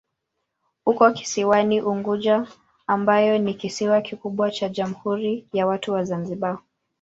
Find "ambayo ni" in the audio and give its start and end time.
2.87-3.53